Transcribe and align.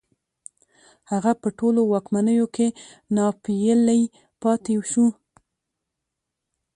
هغه 1.11 1.31
په 1.41 1.49
ټولو 1.59 1.81
واکمنیو 1.93 2.47
کې 2.55 2.67
ناپېیلی 3.15 4.01
پاتې 4.41 4.73
شو 4.91 5.05